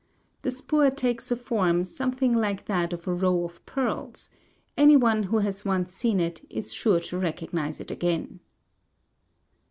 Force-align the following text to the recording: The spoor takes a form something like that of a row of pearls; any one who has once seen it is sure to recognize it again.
The 0.41 0.49
spoor 0.49 0.89
takes 0.89 1.29
a 1.29 1.35
form 1.35 1.83
something 1.83 2.33
like 2.33 2.65
that 2.65 2.91
of 2.91 3.07
a 3.07 3.13
row 3.13 3.43
of 3.45 3.63
pearls; 3.67 4.31
any 4.75 4.95
one 4.95 5.21
who 5.21 5.37
has 5.37 5.63
once 5.63 5.93
seen 5.93 6.19
it 6.19 6.41
is 6.49 6.73
sure 6.73 6.99
to 7.01 7.19
recognize 7.19 7.79
it 7.79 7.91
again. 7.91 8.39